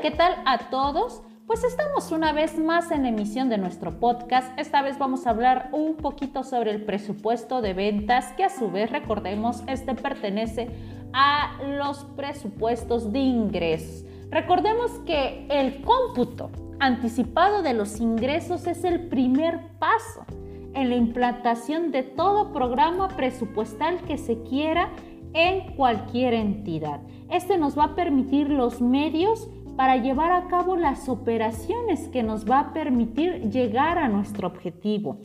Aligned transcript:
¿qué 0.00 0.10
tal 0.10 0.34
a 0.46 0.70
todos? 0.70 1.20
Pues 1.46 1.62
estamos 1.62 2.10
una 2.10 2.32
vez 2.32 2.58
más 2.58 2.90
en 2.90 3.04
emisión 3.04 3.50
de 3.50 3.58
nuestro 3.58 4.00
podcast. 4.00 4.58
Esta 4.58 4.80
vez 4.80 4.98
vamos 4.98 5.26
a 5.26 5.30
hablar 5.30 5.68
un 5.72 5.96
poquito 5.96 6.42
sobre 6.42 6.70
el 6.70 6.86
presupuesto 6.86 7.60
de 7.60 7.74
ventas, 7.74 8.32
que 8.32 8.44
a 8.44 8.48
su 8.48 8.70
vez, 8.70 8.90
recordemos, 8.90 9.62
este 9.66 9.94
pertenece 9.94 10.70
a 11.12 11.58
los 11.76 12.04
presupuestos 12.16 13.12
de 13.12 13.18
ingresos. 13.18 14.06
Recordemos 14.30 14.90
que 15.04 15.46
el 15.50 15.82
cómputo 15.82 16.50
anticipado 16.78 17.62
de 17.62 17.74
los 17.74 18.00
ingresos 18.00 18.66
es 18.66 18.84
el 18.84 19.08
primer 19.08 19.60
paso 19.78 20.24
en 20.72 20.88
la 20.88 20.96
implantación 20.96 21.92
de 21.92 22.04
todo 22.04 22.54
programa 22.54 23.08
presupuestal 23.08 24.00
que 24.04 24.16
se 24.16 24.42
quiera 24.44 24.88
en 25.34 25.74
cualquier 25.76 26.32
entidad. 26.32 27.00
Este 27.28 27.58
nos 27.58 27.78
va 27.78 27.84
a 27.84 27.94
permitir 27.94 28.48
los 28.48 28.80
medios 28.80 29.48
para 29.76 29.96
llevar 29.96 30.32
a 30.32 30.48
cabo 30.48 30.76
las 30.76 31.08
operaciones 31.08 32.08
que 32.08 32.22
nos 32.22 32.48
va 32.48 32.60
a 32.60 32.72
permitir 32.72 33.50
llegar 33.50 33.98
a 33.98 34.08
nuestro 34.08 34.48
objetivo. 34.48 35.18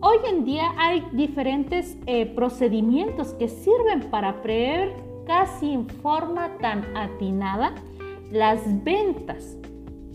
Hoy 0.00 0.18
en 0.28 0.44
día 0.44 0.72
hay 0.76 1.06
diferentes 1.12 1.96
eh, 2.06 2.26
procedimientos 2.26 3.32
que 3.34 3.48
sirven 3.48 4.10
para 4.10 4.42
prever 4.42 4.94
casi 5.26 5.72
en 5.72 5.88
forma 5.88 6.50
tan 6.60 6.84
atinada 6.96 7.74
las 8.30 8.60
ventas. 8.84 9.56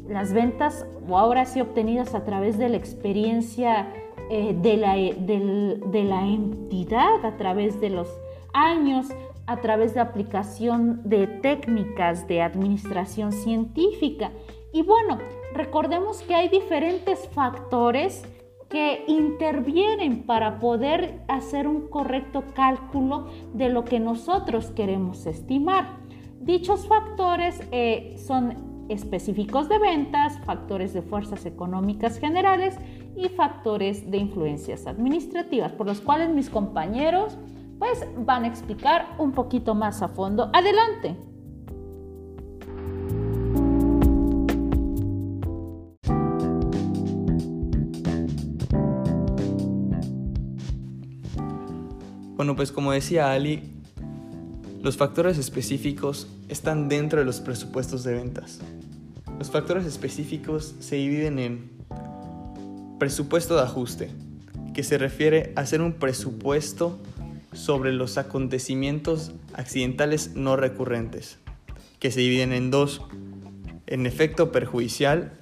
Las 0.07 0.34
ventas 0.34 0.85
ahora 1.10 1.46
sí 1.46 1.62
obtenidas 1.62 2.13
a 2.13 2.23
través 2.23 2.57
de 2.57 2.70
la 2.70 2.77
experiencia 2.77 3.91
eh, 4.30 4.55
de 4.55 6.04
la 6.04 6.27
entidad, 6.27 7.26
a 7.26 7.38
través 7.38 7.82
de 7.82 7.90
los 7.90 8.07
años, 8.54 9.07
a 9.49 9.62
través 9.62 9.95
de 9.95 9.99
aplicación 9.99 11.02
de 11.03 11.26
técnicas 11.26 12.27
de 12.27 12.43
administración 12.43 13.32
científica. 13.32 14.29
Y 14.71 14.84
bueno, 14.84 15.18
recordemos 15.55 16.21
que 16.21 16.35
hay 16.35 16.49
diferentes 16.49 17.27
factores 17.29 18.23
que 18.70 19.04
intervienen 19.07 20.21
para 20.27 20.60
poder 20.60 21.21
hacer 21.27 21.68
un 21.68 21.88
correcto 21.88 22.43
cálculo 22.54 23.26
de 23.55 23.70
lo 23.70 23.85
que 23.85 23.99
nosotros 23.99 24.70
queremos 24.70 25.26
estimar. 25.26 25.98
Dichos 26.40 26.85
factores 26.88 27.60
eh, 27.71 28.18
son 28.23 28.85
específicos 28.88 29.68
de 29.68 29.79
ventas, 29.79 30.40
factores 30.45 30.93
de 30.93 31.01
fuerzas 31.01 31.48
económicas 31.48 32.20
generales 32.20 32.77
y 33.16 33.29
factores 33.29 34.12
de 34.12 34.18
influencias 34.18 34.85
administrativas, 34.85 35.71
por 35.71 35.88
los 35.88 36.01
cuales 36.01 36.29
mis 36.29 36.51
compañeros 36.51 37.35
pues 37.80 38.05
van 38.18 38.44
a 38.44 38.48
explicar 38.48 39.16
un 39.18 39.32
poquito 39.32 39.74
más 39.74 40.02
a 40.02 40.10
fondo. 40.10 40.52
Adelante. 40.54 41.16
Bueno, 52.35 52.55
pues 52.55 52.72
como 52.72 52.91
decía 52.91 53.32
Ali, 53.32 53.63
los 54.82 54.96
factores 54.96 55.38
específicos 55.38 56.27
están 56.48 56.88
dentro 56.88 57.20
de 57.20 57.26
los 57.26 57.41
presupuestos 57.41 58.04
de 58.04 58.13
ventas. 58.13 58.60
Los 59.38 59.52
factores 59.52 59.85
específicos 59.85 60.76
se 60.80 60.96
dividen 60.98 61.40
en 61.40 61.70
presupuesto 62.98 63.55
de 63.55 63.62
ajuste, 63.62 64.12
que 64.74 64.84
se 64.84 64.97
refiere 64.97 65.53
a 65.56 65.62
hacer 65.62 65.81
un 65.81 65.94
presupuesto 65.94 66.97
sobre 67.51 67.94
los 67.94 68.17
acontecimientos 68.17 69.33
accidentales 69.53 70.35
no 70.35 70.55
recurrentes, 70.55 71.39
que 72.00 72.11
se 72.11 72.19
dividen 72.19 72.53
en 72.53 72.72
dos, 72.72 73.01
en 73.88 74.05
efecto 74.05 74.51
perjudicial, 74.51 75.39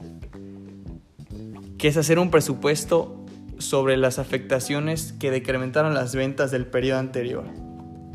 que 1.78 1.88
es 1.88 1.97
hacer 1.97 2.19
un 2.19 2.31
presupuesto 2.31 3.25
sobre 3.59 3.97
las 3.97 4.19
afectaciones 4.19 5.13
que 5.13 5.31
decrementaron 5.31 5.94
las 5.94 6.16
ventas 6.16 6.51
del 6.51 6.66
periodo 6.66 7.00
anterior 7.00 7.46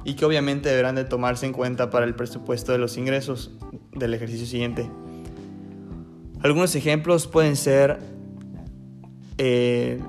y 0.04 0.14
que 0.14 0.24
obviamente 0.24 0.68
deberán 0.68 0.94
de 0.94 1.04
tomarse 1.04 1.46
en 1.46 1.52
cuenta 1.52 1.90
para 1.90 2.06
el 2.06 2.14
presupuesto 2.14 2.72
de 2.72 2.78
los 2.78 2.96
ingresos 2.96 3.52
del 3.92 4.14
ejercicio 4.14 4.46
siguiente. 4.46 4.90
Algunos 6.42 6.74
ejemplos 6.74 7.28
pueden 7.28 7.54
ser 7.54 8.00
eh, 9.38 10.00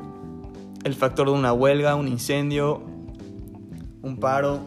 el 0.83 0.95
factor 0.95 1.27
de 1.27 1.33
una 1.33 1.53
huelga, 1.53 1.95
un 1.95 2.07
incendio, 2.07 2.83
un 4.03 4.17
paro, 4.17 4.59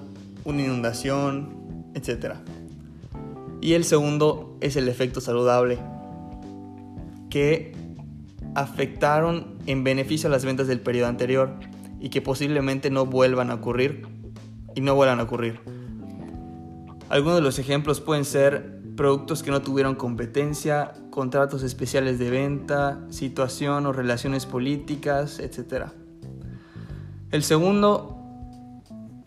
una 0.44 0.62
inundación, 0.62 1.84
etc. 1.94 2.34
Y 3.60 3.74
el 3.74 3.84
segundo 3.84 4.56
es 4.60 4.74
el 4.76 4.88
efecto 4.88 5.20
saludable, 5.20 5.78
que 7.30 7.72
afectaron 8.54 9.58
en 9.66 9.84
beneficio 9.84 10.28
a 10.28 10.32
las 10.32 10.44
ventas 10.44 10.66
del 10.66 10.80
periodo 10.80 11.08
anterior 11.08 11.54
y 12.00 12.08
que 12.08 12.22
posiblemente 12.22 12.90
no 12.90 13.04
vuelvan 13.06 13.50
a 13.50 13.54
ocurrir 13.54 14.08
y 14.74 14.80
no 14.80 14.94
vuelvan 14.94 15.20
a 15.20 15.24
ocurrir. 15.24 15.60
Algunos 17.10 17.36
de 17.36 17.42
los 17.42 17.58
ejemplos 17.58 18.00
pueden 18.00 18.24
ser 18.24 18.80
productos 18.96 19.42
que 19.42 19.50
no 19.50 19.60
tuvieron 19.60 19.94
competencia, 19.94 20.94
contratos 21.10 21.62
especiales 21.62 22.18
de 22.18 22.30
venta, 22.30 23.04
situación 23.10 23.84
o 23.84 23.92
relaciones 23.92 24.46
políticas, 24.46 25.38
etc. 25.38 25.88
El 27.30 27.42
segundo 27.42 28.15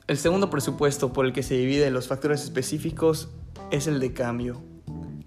el 0.09 0.18
segundo 0.18 0.50
presupuesto 0.50 1.14
por 1.14 1.28
el 1.28 1.34
que 1.34 1.44
se 1.44 1.53
dividen 1.53 1.94
los 1.94 2.08
factores 2.08 2.44
específicos 2.44 3.30
es 3.70 3.86
el 3.86 4.00
de 4.00 4.12
cambio, 4.12 4.59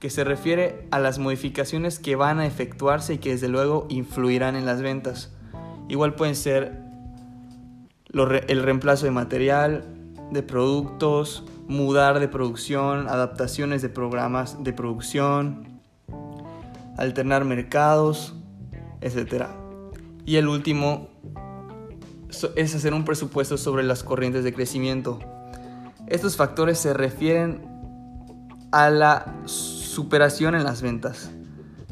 que 0.01 0.11
se 0.11 0.25
refiere 0.25 0.89
a 0.91 0.99
las 0.99 1.21
modificaciones 1.21 2.01
que 2.01 2.17
van 2.17 2.41
a 2.41 2.47
efectuarse 2.47 3.15
y 3.15 3.19
que 3.19 3.31
desde 3.31 3.47
luego 3.47 3.87
influirán 3.91 4.57
en 4.57 4.67
las 4.67 4.83
ventas. 4.83 5.33
Igual 5.89 6.17
pueden 6.17 6.35
ser 6.35 6.83
el 8.13 8.63
reemplazo 8.65 9.05
de 9.05 9.13
material, 9.13 9.85
de 10.33 10.43
productos, 10.43 11.45
mudar 11.69 12.19
de 12.19 12.27
producción, 12.27 13.07
adaptaciones 13.07 13.83
de 13.83 13.89
programas 13.89 14.65
de 14.65 14.73
producción, 14.73 15.81
alternar 16.99 17.45
mercados, 17.45 18.35
etc. 19.01 19.45
Y 20.27 20.37
el 20.37 20.49
último 20.49 21.09
es 22.57 22.75
hacer 22.75 22.95
un 22.95 23.05
presupuesto 23.05 23.57
sobre 23.57 23.83
las 23.83 24.03
corrientes 24.03 24.45
de 24.45 24.53
crecimiento. 24.53 25.19
Estos 26.07 26.37
factores 26.37 26.79
se 26.79 26.95
refieren 26.95 27.63
a 28.73 28.91
la 28.91 29.35
superación 29.45 30.55
en 30.55 30.65
las 30.65 30.83
ventas, 30.83 31.31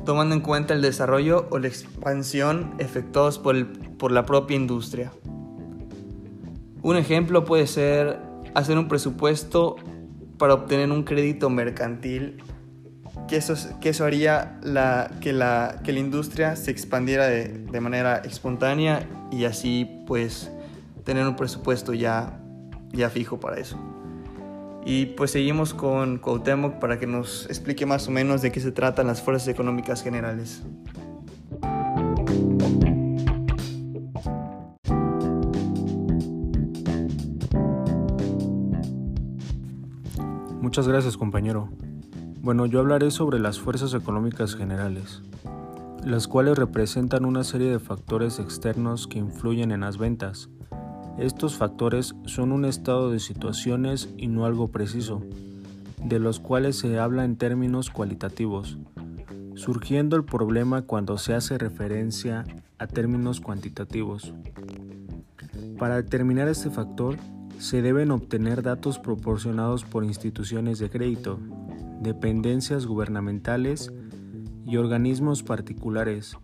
tomando 0.05 0.34
en 0.34 0.41
cuenta 0.41 0.75
el 0.75 0.83
desarrollo 0.83 1.47
o 1.51 1.59
la 1.59 1.69
expansión 1.69 2.75
efectuados 2.78 3.39
por, 3.39 3.67
por 3.99 4.12
la 4.12 4.25
propia 4.27 4.56
industria. 4.56 5.12
Un 6.83 6.97
ejemplo 6.97 7.45
puede 7.45 7.67
ser 7.67 8.19
hacer 8.55 8.78
un 8.78 8.89
presupuesto 8.89 9.77
para 10.39 10.55
obtener 10.55 10.91
un 10.91 11.05
crédito 11.05 11.51
mercantil 11.51 12.43
que 13.28 13.36
eso, 13.36 13.54
que 13.81 13.91
eso 13.91 14.04
haría 14.04 14.58
que, 15.20 15.32
la, 15.32 15.81
que 15.84 15.92
la 15.92 15.98
industria 15.98 16.56
se 16.56 16.70
expandiera 16.70 17.26
de, 17.26 17.48
de, 17.48 17.81
manera 17.81 18.16
espontánea 18.19 19.06
y 19.31 19.44
así 19.44 20.03
pues 20.06 20.50
tener 21.04 21.26
un 21.26 21.36
presupuesto 21.36 21.94
ya, 21.94 22.41
ya 22.92 23.10
fijo 23.10 23.38
para 23.38 23.59
eso. 23.59 23.78
Y 24.84 25.06
pues 25.06 25.30
seguimos 25.32 25.75
con 25.75 26.19
Cuauhtémoc 26.19 26.78
para 26.78 26.98
que 26.98 27.06
nos 27.06 27.47
explique 27.47 27.84
más 27.86 28.09
o 28.09 28.10
menos 28.10 28.42
de 28.42 28.50
qué 28.50 28.60
se 28.60 28.72
tratan 28.72 29.06
las 29.06 29.20
fuerzas 29.20 29.48
económicas 29.48 30.03
generales. 30.03 30.62
Muchas 40.60 40.86
gracias 40.86 41.16
compañero. 41.16 41.68
Bueno, 42.42 42.65
yo 42.65 42.81
hablaré 42.81 43.10
sobre 43.10 43.39
las 43.39 43.60
fuerzas 43.60 43.92
económicas 43.92 44.54
generales, 44.54 45.21
las 46.07 46.27
cuales 46.27 46.57
representan 46.57 47.27
una 47.27 47.45
serie 47.45 47.71
de 47.71 47.78
factores 47.78 48.39
externos 48.39 49.07
que 49.07 49.19
influyen 49.19 49.72
en 49.72 49.81
las 49.81 49.98
ventas. 49.98 50.48
Estos 51.19 51.57
factores 51.57 52.15
son 52.25 52.53
un 52.53 52.65
estado 52.65 53.10
de 53.10 53.21
situaciones 53.21 54.09
y 54.16 54.28
no 54.28 54.47
algo 54.47 54.69
preciso, 54.69 55.22
de 56.03 56.19
los 56.19 56.41
cuales 56.41 56.78
se 56.78 56.98
habla 56.98 57.27
en 57.27 57.37
términos 57.37 57.91
cualitativos, 57.91 58.78
surgiendo 59.54 60.16
el 60.16 60.25
problema 60.25 60.81
cuando 60.81 61.19
se 61.19 61.34
hace 61.34 61.59
referencia 61.59 62.47
a 62.78 62.86
términos 62.86 63.41
cuantitativos. 63.41 64.33
Para 65.78 65.97
determinar 65.97 66.48
este 66.48 66.71
factor, 66.71 67.19
se 67.59 67.83
deben 67.83 68.10
obtener 68.10 68.63
datos 68.63 68.98
proporcionados 68.98 69.84
por 69.84 70.04
instituciones 70.04 70.78
de 70.78 70.89
crédito, 70.89 71.39
dependencias 72.00 72.86
gubernamentales 72.86 73.92
y 74.66 74.76
organismos 74.76 75.42
particulares 75.42 76.36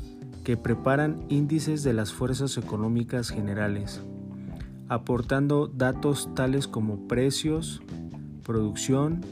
que 0.45 0.57
preparan 0.57 1.25
índices 1.29 1.83
de 1.83 1.93
las 1.93 2.13
fuerzas 2.13 2.57
económicas 2.57 3.31
generales, 3.31 4.03
aportando 4.89 5.67
datos 5.67 6.29
tales 6.35 6.69
como 6.69 7.09
precios, 7.09 7.83
producción, 8.45 9.23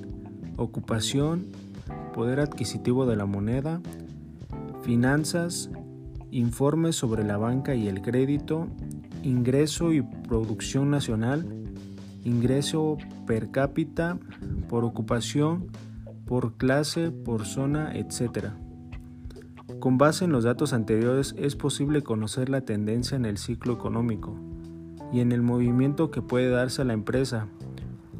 ocupación, 0.57 1.47
poder 2.13 2.41
adquisitivo 2.41 3.07
de 3.07 3.17
la 3.17 3.27
moneda, 3.27 3.81
finanzas, 4.83 5.71
informes 6.31 6.97
sobre 6.97 7.23
la 7.23 7.37
banca 7.37 7.75
y 7.75 7.87
el 7.87 8.03
crédito, 8.03 8.67
ingreso 9.23 9.93
y 9.93 10.03
producción 10.03 10.91
nacional, 10.91 11.47
ingreso 12.25 12.99
per 13.27 13.51
cápita, 13.51 14.19
por 14.69 14.85
ocupación, 14.85 15.69
por 16.27 16.57
clase, 16.57 17.11
por 17.11 17.47
zona, 17.47 17.95
etc. 17.97 18.49
Con 19.81 19.99
base 19.99 20.25
en 20.25 20.33
los 20.33 20.45
datos 20.45 20.73
anteriores 20.73 21.35
es 21.39 21.57
posible 21.57 22.03
conocer 22.03 22.49
la 22.49 22.63
tendencia 22.63 23.17
en 23.17 23.25
el 23.25 23.39
ciclo 23.39 23.75
económico 23.75 24.35
y 25.13 25.21
en 25.21 25.33
el 25.33 25.43
movimiento 25.43 26.11
que 26.11 26.23
puede 26.23 26.49
darse 26.49 26.83
a 26.83 26.85
la 26.85 26.93
empresa, 26.93 27.49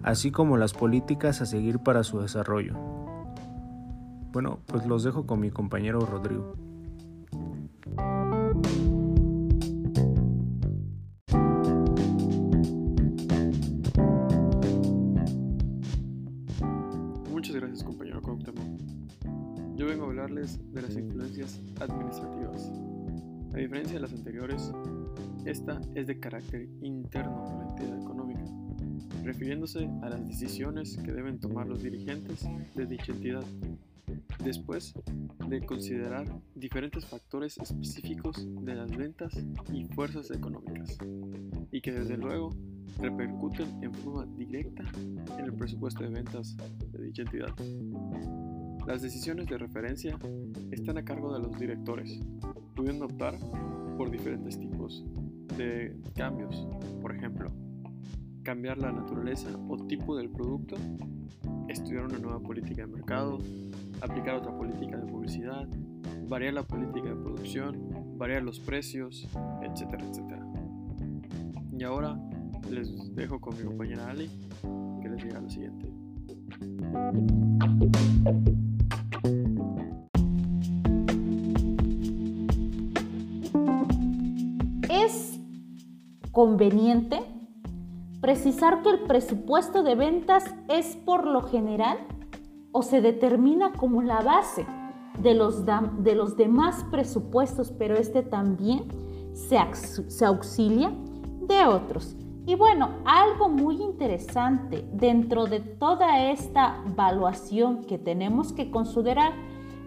así 0.03 0.31
como 0.31 0.57
las 0.57 0.75
políticas 0.75 1.41
a 1.41 1.47
seguir 1.47 1.79
para 1.79 2.05
su 2.05 2.21
desarrollo. 2.21 2.75
Bueno, 4.33 4.59
pues 4.67 4.87
los 4.87 5.05
dejo 5.05 5.27
con 5.27 5.41
mi 5.41 5.51
compañero 5.51 6.01
Rodrigo. 6.01 6.64
De 20.45 20.83
las 20.83 20.95
influencias 20.97 21.61
administrativas. 21.81 22.71
A 23.55 23.57
diferencia 23.57 23.95
de 23.95 24.01
las 24.01 24.13
anteriores, 24.13 24.73
esta 25.47 25.81
es 25.95 26.07
de 26.07 26.21
carácter 26.21 26.69
interno 26.83 27.45
de 27.49 27.57
la 27.57 27.71
entidad 27.71 28.03
económica, 28.03 28.45
refiriéndose 29.23 29.89
a 30.03 30.11
las 30.11 30.27
decisiones 30.27 30.99
que 30.99 31.13
deben 31.13 31.41
tomar 31.41 31.67
los 31.67 31.83
dirigentes 31.83 32.47
de 32.75 32.87
dicha 32.87 33.13
entidad, 33.13 33.45
después 34.45 34.95
de 35.49 35.65
considerar 35.65 36.27
diferentes 36.55 37.07
factores 37.07 37.57
específicos 37.59 38.47
de 38.65 38.75
las 38.75 38.95
ventas 38.95 39.33
y 39.73 39.85
fuerzas 39.95 40.31
económicas, 40.31 40.99
y 41.73 41.81
que 41.81 41.93
desde 41.93 42.19
luego 42.19 42.51
repercuten 43.01 43.83
en 43.83 43.95
forma 43.95 44.27
directa 44.37 44.85
en 45.39 45.45
el 45.45 45.55
presupuesto 45.55 46.03
de 46.03 46.11
ventas 46.11 46.57
de 46.93 47.05
dicha 47.05 47.23
entidad. 47.23 47.55
Las 48.87 49.01
decisiones 49.01 49.47
de 49.47 49.57
referencia 49.57 50.19
están 50.71 50.99
a 50.99 51.05
cargo 51.05 51.33
de 51.33 51.41
los 51.41 51.59
directores, 51.59 52.21
pudiendo 52.75 53.07
optar 53.07 53.35
por 53.97 54.11
diferentes 54.11 54.59
tipos 54.59 55.05
de 55.57 55.97
cambios. 56.15 56.67
Por 57.01 57.17
ejemplo, 57.17 57.51
cambiar 58.43 58.77
la 58.77 58.93
naturaleza 58.93 59.49
o 59.69 59.79
tipo 59.87 60.17
del 60.17 60.29
producto, 60.29 60.77
estudiar 61.69 62.05
una 62.05 62.19
nueva 62.19 62.41
política 62.41 62.83
de 62.83 62.93
mercado, 62.93 63.39
aplicar 64.03 64.35
otra 64.35 64.55
política 64.57 64.99
de 64.99 65.07
publicidad, 65.07 65.67
variar 66.29 66.53
la 66.53 66.63
política 66.63 67.09
de 67.09 67.17
producción, 67.17 68.19
variar 68.19 68.43
los 68.43 68.61
precios, 68.61 69.27
etcétera, 69.63 70.05
etcétera. 70.05 70.47
Y 71.77 71.85
ahora 71.85 72.19
les 72.71 73.15
dejo 73.15 73.41
con 73.41 73.57
mi 73.57 73.65
compañera 73.65 74.11
Ali, 74.11 74.29
que 75.01 75.09
les 75.09 75.25
diga 75.25 75.41
lo 75.41 75.49
siguiente. 75.49 75.89
Es 84.91 85.41
conveniente 86.33 87.23
precisar 88.21 88.83
que 88.83 88.91
el 88.91 89.01
presupuesto 89.01 89.83
de 89.83 89.95
ventas 89.95 90.45
es 90.69 90.97
por 90.97 91.27
lo 91.27 91.43
general 91.43 91.99
o 92.73 92.83
se 92.83 93.01
determina 93.01 93.73
como 93.73 94.03
la 94.03 94.21
base 94.21 94.67
de 95.19 95.35
los, 95.35 95.65
de 95.65 96.15
los 96.15 96.37
demás 96.37 96.85
presupuestos, 96.91 97.71
pero 97.71 97.97
este 97.97 98.23
también 98.23 98.85
se, 99.33 99.59
se 100.09 100.25
auxilia 100.27 100.93
de 101.47 101.65
otros. 101.65 102.17
Y 102.47 102.57
bueno, 102.57 102.91
algo 103.07 103.49
muy 103.49 103.77
interesante 103.77 104.85
dentro 104.93 105.47
de 105.47 105.61
toda 105.61 106.31
esta 106.31 106.83
evaluación 106.87 107.85
que 107.85 107.97
tenemos 107.97 108.53
que 108.53 108.71
considerar 108.71 109.33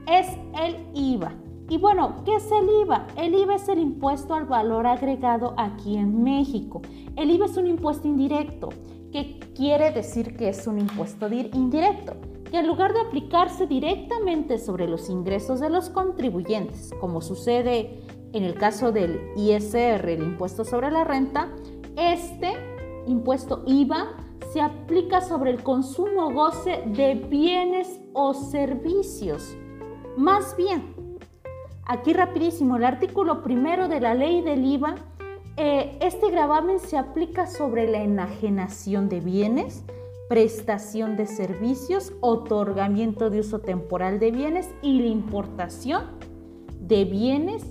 es 0.07 0.27
el 0.59 0.87
IVA. 0.95 1.33
Y 1.69 1.77
bueno, 1.77 2.23
¿qué 2.25 2.35
es 2.35 2.49
el 2.51 2.67
IVA? 2.81 3.07
El 3.15 3.35
IVA 3.35 3.55
es 3.55 3.69
el 3.69 3.77
impuesto 3.77 4.33
al 4.33 4.45
valor 4.45 4.87
agregado 4.87 5.53
aquí 5.57 5.97
en 5.97 6.23
México. 6.23 6.81
El 7.15 7.29
IVA 7.29 7.45
es 7.45 7.57
un 7.57 7.67
impuesto 7.67 8.07
indirecto, 8.07 8.69
que 9.11 9.39
quiere 9.55 9.91
decir 9.91 10.35
que 10.35 10.49
es 10.49 10.65
un 10.65 10.79
impuesto 10.79 11.27
indirecto, 11.27 12.15
que 12.49 12.59
en 12.59 12.67
lugar 12.67 12.93
de 12.93 13.01
aplicarse 13.01 13.67
directamente 13.67 14.57
sobre 14.57 14.87
los 14.87 15.09
ingresos 15.09 15.59
de 15.59 15.69
los 15.69 15.89
contribuyentes, 15.89 16.91
como 16.99 17.21
sucede 17.21 18.01
en 18.33 18.43
el 18.43 18.55
caso 18.55 18.91
del 18.91 19.19
ISR, 19.35 20.09
el 20.09 20.23
impuesto 20.23 20.65
sobre 20.65 20.89
la 20.91 21.03
renta, 21.03 21.49
este 21.97 22.53
impuesto 23.07 23.63
IVA 23.65 24.15
se 24.53 24.61
aplica 24.61 25.21
sobre 25.21 25.51
el 25.51 25.63
consumo 25.63 26.31
goce 26.31 26.83
de 26.85 27.15
bienes 27.15 27.99
o 28.13 28.33
servicios. 28.33 29.57
Más 30.15 30.55
bien, 30.55 31.17
aquí 31.85 32.13
rapidísimo, 32.13 32.77
el 32.77 32.85
artículo 32.85 33.41
primero 33.43 33.87
de 33.87 33.99
la 33.99 34.13
ley 34.13 34.41
del 34.41 34.65
IVA, 34.65 34.95
eh, 35.57 35.97
este 36.01 36.29
gravamen 36.29 36.79
se 36.79 36.97
aplica 36.97 37.47
sobre 37.47 37.89
la 37.89 38.03
enajenación 38.03 39.09
de 39.09 39.19
bienes, 39.19 39.83
prestación 40.29 41.17
de 41.17 41.25
servicios, 41.25 42.13
otorgamiento 42.21 43.29
de 43.29 43.39
uso 43.39 43.59
temporal 43.59 44.19
de 44.19 44.31
bienes 44.31 44.69
y 44.81 44.99
la 44.99 45.07
importación 45.07 46.03
de 46.79 47.05
bienes 47.05 47.63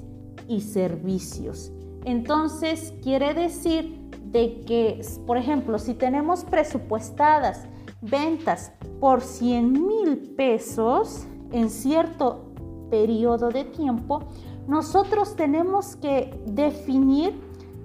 y 0.48 0.62
servicios. 0.62 1.72
Entonces, 2.04 2.94
quiere 3.02 3.34
decir 3.34 4.05
de 4.32 4.60
que, 4.66 5.00
por 5.26 5.36
ejemplo, 5.36 5.78
si 5.78 5.94
tenemos 5.94 6.44
presupuestadas 6.44 7.66
ventas 8.00 8.72
por 9.00 9.20
100 9.20 9.72
mil 9.72 10.34
pesos 10.36 11.26
en 11.52 11.70
cierto 11.70 12.52
periodo 12.90 13.48
de 13.48 13.64
tiempo, 13.64 14.20
nosotros 14.66 15.36
tenemos 15.36 15.96
que 15.96 16.38
definir 16.46 17.40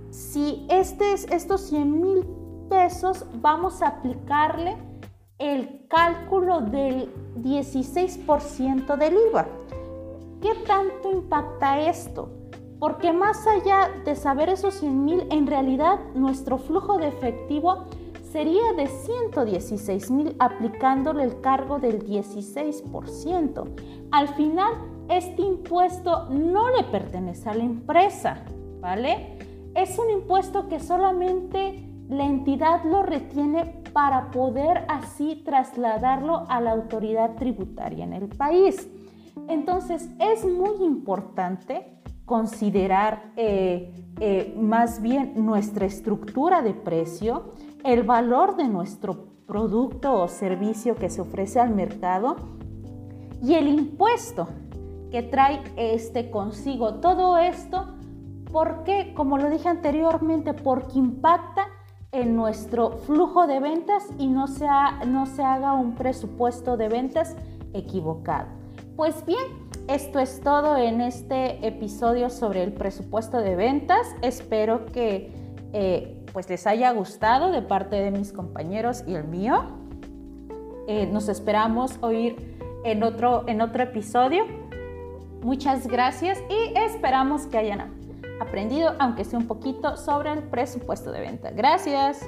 si 0.10 0.66
este 0.70 1.14
estos 1.14 1.62
100 1.62 2.02
mil 2.02 2.26
pesos 2.70 3.26
vamos 3.42 3.82
a 3.82 3.88
aplicarle 3.88 4.78
el 5.38 5.88
cálculo 5.88 6.62
del 6.62 7.12
16% 7.38 8.98
del 8.98 9.14
IVA. 9.30 9.48
¿Qué 10.42 10.56
tanto 10.66 11.12
impacta 11.12 11.80
esto? 11.80 12.41
Porque 12.82 13.14
más 13.14 13.46
allá 13.46 13.92
de 14.06 14.16
saber 14.16 14.50
esos 14.50 14.74
100 14.74 15.06
mil, 15.06 15.28
en 15.30 15.46
realidad 15.46 16.00
nuestro 16.16 16.58
flujo 16.58 16.98
de 16.98 17.10
efectivo 17.10 17.86
sería 18.32 18.74
de 18.76 18.88
116 18.88 20.10
mil 20.10 20.36
aplicándole 20.40 21.26
el 21.26 21.42
cargo 21.42 21.78
del 21.78 22.04
16%. 22.04 23.70
Al 24.10 24.28
final, 24.30 24.74
este 25.10 25.44
impuesto 25.44 26.28
no 26.32 26.76
le 26.76 26.84
pertenece 26.86 27.50
a 27.50 27.54
la 27.54 27.64
empresa, 27.66 28.46
¿vale? 28.80 29.38
Es 29.76 30.00
un 30.00 30.10
impuesto 30.10 30.68
que 30.68 30.80
solamente 30.80 31.88
la 32.10 32.26
entidad 32.26 32.84
lo 32.84 33.04
retiene 33.04 33.84
para 33.94 34.32
poder 34.32 34.86
así 34.88 35.44
trasladarlo 35.46 36.46
a 36.50 36.60
la 36.60 36.72
autoridad 36.72 37.36
tributaria 37.36 38.06
en 38.06 38.14
el 38.14 38.28
país. 38.28 38.90
Entonces, 39.48 40.10
es 40.18 40.44
muy 40.46 40.84
importante 40.84 42.01
considerar 42.26 43.32
eh, 43.36 43.94
eh, 44.20 44.56
más 44.58 45.02
bien 45.02 45.34
nuestra 45.46 45.86
estructura 45.86 46.62
de 46.62 46.74
precio, 46.74 47.52
el 47.84 48.04
valor 48.04 48.56
de 48.56 48.68
nuestro 48.68 49.28
producto 49.48 50.14
o 50.14 50.28
servicio 50.28 50.96
que 50.96 51.10
se 51.10 51.22
ofrece 51.22 51.60
al 51.60 51.72
mercado 51.76 52.38
y 53.44 53.56
el 53.56 53.68
impuesto 53.68 54.48
que 55.12 55.24
trae 55.24 55.62
este 55.76 56.30
consigo. 56.30 56.96
Todo 56.96 57.38
esto 57.38 57.96
porque, 58.52 59.14
como 59.16 59.38
lo 59.38 59.50
dije 59.50 59.68
anteriormente, 59.68 60.54
porque 60.54 61.00
impacta 61.00 61.68
en 62.12 62.36
nuestro 62.36 62.92
flujo 62.92 63.48
de 63.48 63.60
ventas 63.60 64.08
y 64.18 64.28
no 64.28 64.46
no 65.08 65.26
se 65.26 65.44
haga 65.44 65.74
un 65.74 65.96
presupuesto 65.96 66.78
de 66.78 66.90
ventas 66.90 67.36
equivocado. 67.74 68.61
Pues 69.02 69.26
bien, 69.26 69.42
esto 69.88 70.20
es 70.20 70.42
todo 70.42 70.78
en 70.78 71.02
este 71.02 71.66
episodio 71.66 72.30
sobre 72.30 72.62
el 72.62 72.72
presupuesto 72.72 73.40
de 73.40 73.56
ventas. 73.56 74.16
Espero 74.22 74.86
que 74.86 75.34
eh, 75.74 76.24
pues 76.32 76.48
les 76.52 76.68
haya 76.68 76.92
gustado 76.92 77.50
de 77.50 77.64
parte 77.64 77.96
de 77.96 78.12
mis 78.12 78.32
compañeros 78.32 79.04
y 79.08 79.16
el 79.16 79.24
mío. 79.24 79.64
Eh, 80.88 81.08
nos 81.08 81.30
esperamos 81.30 81.98
oír 82.02 82.60
en 82.86 83.02
otro, 83.02 83.44
en 83.48 83.62
otro 83.62 83.82
episodio. 83.82 84.44
Muchas 85.42 85.88
gracias 85.88 86.38
y 86.48 86.78
esperamos 86.78 87.48
que 87.48 87.58
hayan 87.58 87.96
aprendido, 88.40 88.94
aunque 89.00 89.26
sea 89.26 89.40
un 89.40 89.48
poquito, 89.48 89.98
sobre 89.98 90.32
el 90.32 90.44
presupuesto 90.44 91.12
de 91.12 91.22
venta. 91.22 91.50
Gracias. 91.50 92.24